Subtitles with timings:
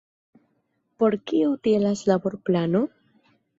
[1.01, 2.83] Por kio utilas laborplano?